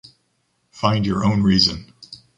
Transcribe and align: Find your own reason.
Find 0.71 1.05
your 1.05 1.23
own 1.23 1.43
reason. 1.43 1.93